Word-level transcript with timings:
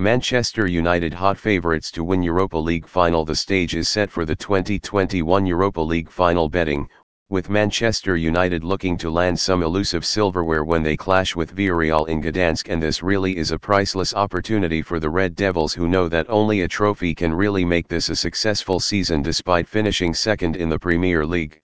Manchester 0.00 0.68
United 0.68 1.12
hot 1.12 1.36
favourites 1.36 1.90
to 1.90 2.04
win 2.04 2.22
Europa 2.22 2.56
League 2.56 2.86
final 2.86 3.24
The 3.24 3.34
stage 3.34 3.74
is 3.74 3.88
set 3.88 4.12
for 4.12 4.24
the 4.24 4.36
2021 4.36 5.44
Europa 5.44 5.80
League 5.80 6.08
final 6.08 6.48
betting, 6.48 6.88
with 7.30 7.50
Manchester 7.50 8.16
United 8.16 8.62
looking 8.62 8.96
to 8.98 9.10
land 9.10 9.40
some 9.40 9.60
elusive 9.60 10.06
silverware 10.06 10.62
when 10.62 10.84
they 10.84 10.96
clash 10.96 11.34
with 11.34 11.52
Villarreal 11.52 12.06
in 12.06 12.22
Gdansk 12.22 12.72
and 12.72 12.80
this 12.80 13.02
really 13.02 13.36
is 13.36 13.50
a 13.50 13.58
priceless 13.58 14.14
opportunity 14.14 14.82
for 14.82 15.00
the 15.00 15.10
Red 15.10 15.34
Devils 15.34 15.74
who 15.74 15.88
know 15.88 16.08
that 16.08 16.30
only 16.30 16.60
a 16.60 16.68
trophy 16.68 17.12
can 17.12 17.34
really 17.34 17.64
make 17.64 17.88
this 17.88 18.08
a 18.08 18.14
successful 18.14 18.78
season 18.78 19.20
despite 19.20 19.66
finishing 19.66 20.14
second 20.14 20.54
in 20.54 20.68
the 20.68 20.78
Premier 20.78 21.26
League. 21.26 21.60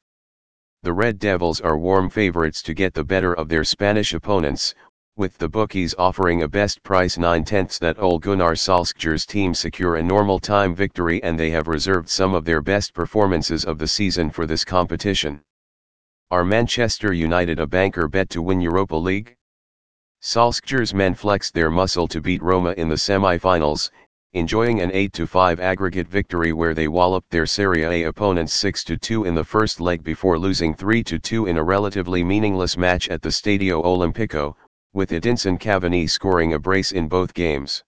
The 0.82 0.92
Red 0.92 1.20
Devils 1.20 1.60
are 1.60 1.78
warm 1.78 2.10
favourites 2.10 2.62
to 2.64 2.74
get 2.74 2.94
the 2.94 3.04
better 3.04 3.32
of 3.32 3.48
their 3.48 3.62
Spanish 3.62 4.12
opponents, 4.12 4.74
with 5.16 5.38
the 5.38 5.48
bookies 5.48 5.94
offering 5.96 6.42
a 6.42 6.48
best 6.48 6.82
price 6.82 7.16
9 7.16 7.44
tenths 7.44 7.78
that 7.78 8.00
Ole 8.00 8.18
Gunnar 8.18 8.54
Solskjaer's 8.54 9.24
team 9.24 9.54
secure 9.54 9.94
a 9.94 10.02
normal 10.02 10.40
time 10.40 10.74
victory 10.74 11.22
and 11.22 11.38
they 11.38 11.50
have 11.50 11.68
reserved 11.68 12.08
some 12.08 12.34
of 12.34 12.44
their 12.44 12.60
best 12.60 12.92
performances 12.92 13.64
of 13.64 13.78
the 13.78 13.86
season 13.86 14.28
for 14.28 14.44
this 14.44 14.64
competition. 14.64 15.40
Are 16.32 16.44
Manchester 16.44 17.12
United 17.12 17.60
a 17.60 17.66
banker 17.66 18.08
bet 18.08 18.28
to 18.30 18.42
win 18.42 18.60
Europa 18.60 18.96
League? 18.96 19.36
Solskjaer's 20.20 20.92
men 20.92 21.14
flexed 21.14 21.54
their 21.54 21.70
muscle 21.70 22.08
to 22.08 22.20
beat 22.20 22.42
Roma 22.42 22.72
in 22.72 22.88
the 22.88 22.98
semi-finals, 22.98 23.92
enjoying 24.32 24.80
an 24.80 24.90
8-5 24.90 25.60
aggregate 25.60 26.08
victory 26.08 26.52
where 26.52 26.74
they 26.74 26.88
walloped 26.88 27.30
their 27.30 27.46
Serie 27.46 27.84
A 27.84 28.08
opponents 28.08 28.60
6-2 28.60 29.28
in 29.28 29.36
the 29.36 29.44
first 29.44 29.80
leg 29.80 30.02
before 30.02 30.40
losing 30.40 30.74
3-2 30.74 31.48
in 31.48 31.56
a 31.56 31.62
relatively 31.62 32.24
meaningless 32.24 32.76
match 32.76 33.08
at 33.10 33.22
the 33.22 33.28
Stadio 33.28 33.80
Olimpico, 33.84 34.56
with 34.94 35.10
Edinson 35.10 35.58
Cavani 35.58 36.08
scoring 36.08 36.52
a 36.52 36.58
brace 36.58 36.92
in 36.92 37.08
both 37.08 37.34
games. 37.34 37.82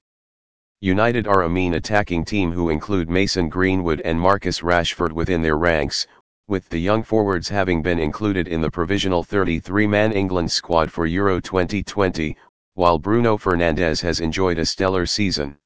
United 0.80 1.28
are 1.28 1.44
a 1.44 1.48
mean 1.48 1.74
attacking 1.74 2.24
team 2.24 2.50
who 2.50 2.68
include 2.68 3.08
Mason 3.08 3.48
Greenwood 3.48 4.00
and 4.00 4.20
Marcus 4.20 4.60
Rashford 4.60 5.12
within 5.12 5.40
their 5.40 5.56
ranks, 5.56 6.08
with 6.48 6.68
the 6.68 6.80
young 6.80 7.04
forwards 7.04 7.48
having 7.48 7.80
been 7.80 8.00
included 8.00 8.48
in 8.48 8.60
the 8.60 8.70
provisional 8.70 9.22
33-man 9.22 10.12
England 10.12 10.50
squad 10.50 10.90
for 10.90 11.06
Euro 11.06 11.40
2020, 11.40 12.36
while 12.74 12.98
Bruno 12.98 13.36
Fernandes 13.36 14.02
has 14.02 14.18
enjoyed 14.18 14.58
a 14.58 14.66
stellar 14.66 15.06
season. 15.06 15.56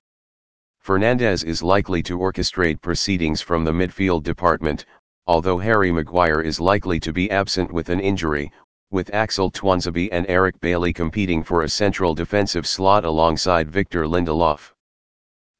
Fernandes 0.85 1.43
is 1.43 1.63
likely 1.63 2.03
to 2.03 2.19
orchestrate 2.19 2.83
proceedings 2.83 3.41
from 3.41 3.65
the 3.65 3.73
midfield 3.73 4.23
department, 4.23 4.85
although 5.27 5.59
Harry 5.59 5.91
Maguire 5.91 6.43
is 6.43 6.61
likely 6.61 7.01
to 7.01 7.13
be 7.13 7.31
absent 7.31 7.73
with 7.73 7.89
an 7.89 8.01
injury, 8.01 8.53
with 8.93 9.15
Axel 9.15 9.51
Tuanzebe 9.51 10.09
and 10.11 10.27
Eric 10.29 10.59
Bailly 10.61 10.93
competing 10.93 11.45
for 11.45 11.63
a 11.63 11.69
central 11.69 12.15
defensive 12.15 12.67
slot 12.67 13.05
alongside 13.05 13.71
Victor 13.71 14.05
Lindelof. 14.05 14.73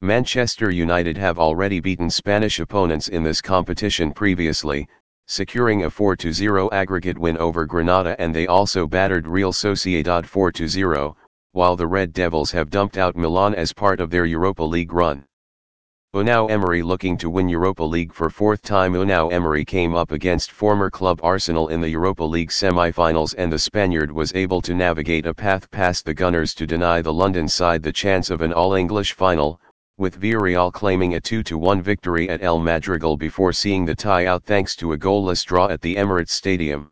Manchester 0.01 0.69
United 0.69 1.17
have 1.17 1.39
already 1.39 1.79
beaten 1.79 2.09
Spanish 2.09 2.59
opponents 2.59 3.07
in 3.07 3.23
this 3.23 3.41
competition 3.41 4.11
previously, 4.11 4.87
securing 5.27 5.83
a 5.83 5.89
4-0 5.89 6.73
aggregate 6.73 7.17
win 7.17 7.37
over 7.37 7.65
Granada 7.65 8.19
and 8.19 8.35
they 8.35 8.47
also 8.47 8.85
battered 8.85 9.27
Real 9.27 9.53
Sociedad 9.53 10.25
4-0, 10.25 11.15
while 11.53 11.75
the 11.75 11.87
Red 11.87 12.11
Devils 12.11 12.51
have 12.51 12.69
dumped 12.69 12.97
out 12.97 13.15
Milan 13.15 13.55
as 13.55 13.71
part 13.71 14.01
of 14.01 14.09
their 14.09 14.25
Europa 14.25 14.63
League 14.63 14.91
run. 14.91 15.23
Unai 16.13 16.51
Emery 16.51 16.83
looking 16.83 17.15
to 17.15 17.29
win 17.29 17.47
Europa 17.47 17.81
League 17.81 18.11
for 18.11 18.29
fourth 18.29 18.61
time 18.61 18.91
Unai 18.91 19.31
Emery 19.31 19.63
came 19.63 19.95
up 19.95 20.11
against 20.11 20.51
former 20.51 20.89
club 20.89 21.21
Arsenal 21.23 21.69
in 21.69 21.79
the 21.79 21.87
Europa 21.87 22.21
League 22.25 22.51
semi-finals 22.51 23.33
and 23.35 23.49
the 23.49 23.57
Spaniard 23.57 24.11
was 24.11 24.35
able 24.35 24.61
to 24.61 24.73
navigate 24.73 25.25
a 25.25 25.33
path 25.33 25.71
past 25.71 26.03
the 26.03 26.13
Gunners 26.13 26.53
to 26.53 26.67
deny 26.67 27.01
the 27.01 27.13
London 27.13 27.47
side 27.47 27.81
the 27.81 27.93
chance 27.93 28.29
of 28.29 28.41
an 28.41 28.51
all-English 28.51 29.13
final, 29.13 29.61
with 29.97 30.19
Villarreal 30.19 30.69
claiming 30.69 31.15
a 31.15 31.21
2-1 31.21 31.81
victory 31.81 32.29
at 32.29 32.43
El 32.43 32.59
Madrigal 32.59 33.15
before 33.15 33.53
seeing 33.53 33.85
the 33.85 33.95
tie 33.95 34.25
out 34.25 34.43
thanks 34.43 34.75
to 34.75 34.91
a 34.91 34.97
goalless 34.97 35.45
draw 35.45 35.69
at 35.69 35.79
the 35.79 35.95
Emirates 35.95 36.31
Stadium. 36.31 36.91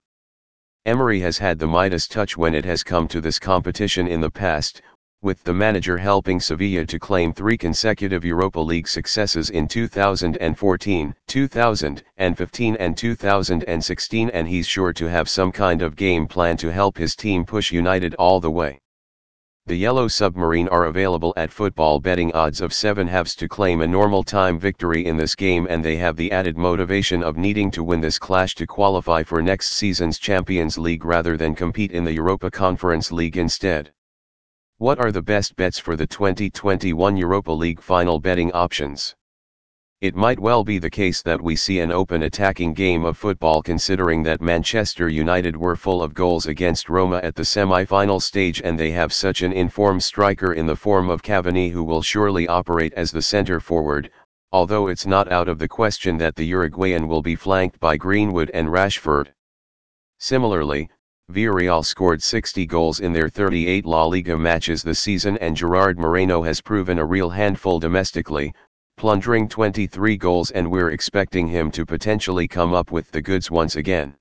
Emery 0.86 1.20
has 1.20 1.38
had 1.38 1.60
the 1.60 1.68
Midas 1.68 2.08
touch 2.08 2.38
when 2.38 2.56
it 2.56 2.64
has 2.64 2.84
come 2.84 3.06
to 3.10 3.20
this 3.20 3.38
competition 3.38 4.08
in 4.08 4.22
the 4.22 4.32
past, 4.32 4.82
with 5.22 5.44
the 5.44 5.54
manager 5.54 5.98
helping 5.98 6.40
Sevilla 6.40 6.86
to 6.86 6.98
claim 6.98 7.34
three 7.34 7.58
consecutive 7.58 8.24
Europa 8.24 8.60
League 8.60 8.88
successes 8.88 9.50
in 9.50 9.68
2014, 9.68 11.16
2015 11.28 12.76
and 12.78 12.98
2016 12.98 14.30
and 14.30 14.48
he's 14.48 14.66
sure 14.66 14.94
to 14.94 15.10
have 15.10 15.28
some 15.28 15.52
kind 15.52 15.82
of 15.82 15.98
game 15.98 16.26
plan 16.26 16.56
to 16.56 16.72
help 16.72 16.98
his 16.98 17.18
team 17.18 17.44
push 17.44 17.70
United 17.70 18.16
all 18.16 18.40
the 18.40 18.50
way. 18.50 18.80
The 19.66 19.76
Yellow 19.76 20.08
Submarine 20.08 20.70
are 20.70 20.86
available 20.86 21.34
at 21.36 21.52
football 21.52 22.00
betting 22.00 22.32
odds 22.32 22.62
of 22.62 22.74
7 22.74 23.06
halves 23.06 23.36
to 23.36 23.50
claim 23.50 23.82
a 23.82 23.88
normal 23.88 24.24
time 24.24 24.58
victory 24.58 25.06
in 25.06 25.18
this 25.18 25.36
game 25.36 25.68
and 25.70 25.84
they 25.84 25.98
have 25.98 26.16
the 26.16 26.32
added 26.32 26.58
motivation 26.58 27.24
of 27.24 27.36
needing 27.36 27.70
to 27.72 27.84
win 27.84 28.00
this 28.00 28.18
clash 28.18 28.56
to 28.56 28.66
qualify 28.66 29.24
for 29.24 29.42
next 29.42 29.74
season's 29.74 30.18
Champions 30.18 30.78
League 30.78 31.04
rather 31.04 31.36
than 31.36 31.56
compete 31.56 31.92
in 31.92 32.06
the 32.06 32.14
Europa 32.14 32.50
Conference 32.50 33.12
League 33.12 33.36
instead. 33.36 33.92
What 34.80 34.98
are 35.00 35.12
the 35.12 35.22
best 35.22 35.58
bets 35.58 35.78
for 35.78 35.98
the 35.98 36.08
2021 36.08 37.18
Europa 37.18 37.52
League 37.52 37.82
final 37.82 38.18
betting 38.18 38.50
options? 38.54 39.14
It 40.00 40.16
might 40.16 40.40
well 40.40 40.64
be 40.64 40.80
the 40.80 40.90
case 40.90 41.22
that 41.22 41.42
we 41.42 41.58
see 41.58 41.82
an 41.82 41.92
open 41.92 42.24
attacking 42.24 42.76
game 42.76 43.04
of 43.04 43.18
football 43.18 43.62
considering 43.62 44.24
that 44.24 44.40
Manchester 44.40 45.10
United 45.10 45.58
were 45.58 45.76
full 45.76 46.02
of 46.02 46.14
goals 46.14 46.46
against 46.46 46.88
Roma 46.88 47.18
at 47.18 47.36
the 47.36 47.44
semi-final 47.44 48.22
stage 48.22 48.62
and 48.64 48.80
they 48.80 48.92
have 48.92 49.12
such 49.12 49.42
an 49.42 49.52
informed 49.52 50.02
striker 50.02 50.54
in 50.54 50.66
the 50.66 50.78
form 50.78 51.10
of 51.10 51.24
Cavani 51.24 51.70
who 51.70 51.84
will 51.84 52.02
surely 52.02 52.48
operate 52.48 52.94
as 52.94 53.12
the 53.12 53.22
centre 53.22 53.60
forward, 53.60 54.10
although 54.54 54.88
it's 54.88 55.06
not 55.06 55.30
out 55.30 55.50
of 55.50 55.60
the 55.60 55.68
question 55.68 56.18
that 56.20 56.38
the 56.38 56.46
Uruguayan 56.46 57.10
will 57.10 57.22
be 57.22 57.36
flanked 57.36 57.82
by 57.82 57.98
Greenwood 57.98 58.50
and 58.54 58.70
Rashford. 58.70 59.34
Similarly, 60.20 60.90
Villarreal 61.32 61.86
scored 61.86 62.24
60 62.24 62.66
goals 62.66 63.02
in 63.02 63.14
their 63.14 63.30
38 63.30 63.86
La 63.86 64.04
Liga 64.04 64.36
matches 64.36 64.82
this 64.82 64.98
season 64.98 65.38
and 65.38 65.56
Gerard 65.56 66.00
Moreno 66.00 66.42
has 66.42 66.60
proven 66.60 66.98
a 66.98 67.06
real 67.06 67.30
handful 67.30 67.80
domestically, 67.80 68.52
plundering 68.98 69.48
23 69.48 70.18
goals 70.18 70.50
and 70.50 70.72
we're 70.72 70.90
expecting 70.90 71.48
him 71.48 71.70
to 71.70 71.86
potentially 71.86 72.48
come 72.48 72.74
up 72.74 72.92
with 72.92 73.12
the 73.12 73.22
goods 73.22 73.52
once 73.52 73.76
again. 73.76 74.16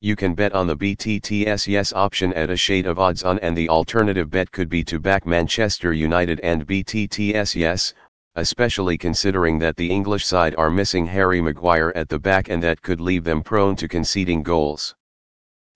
You 0.00 0.16
can 0.16 0.34
bet 0.34 0.52
on 0.52 0.66
the 0.66 0.76
BTTS 0.76 1.68
yes 1.68 1.92
option 1.92 2.32
at 2.32 2.50
a 2.50 2.56
shade 2.56 2.86
of 2.86 2.98
odds 2.98 3.22
on 3.22 3.38
and 3.38 3.56
the 3.56 3.68
alternative 3.68 4.28
bet 4.28 4.50
could 4.50 4.68
be 4.68 4.82
to 4.82 4.98
back 4.98 5.26
Manchester 5.26 5.92
United 5.92 6.40
and 6.40 6.66
BTTS 6.66 7.54
yes, 7.54 7.94
especially 8.34 8.98
considering 8.98 9.60
that 9.60 9.76
the 9.76 9.92
English 9.92 10.26
side 10.26 10.56
are 10.56 10.70
missing 10.70 11.06
Harry 11.06 11.40
Maguire 11.40 11.92
at 11.94 12.08
the 12.08 12.18
back 12.18 12.48
and 12.48 12.60
that 12.64 12.82
could 12.82 13.00
leave 13.00 13.22
them 13.22 13.44
prone 13.44 13.76
to 13.76 13.86
conceding 13.86 14.42
goals. 14.42 14.96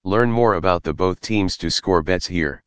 Learn 0.04 0.32
more 0.32 0.54
about 0.54 0.82
the 0.82 0.94
both 0.94 1.20
teams 1.20 1.58
to 1.58 1.70
score 1.70 2.02
bets 2.02 2.26
here. 2.26 2.62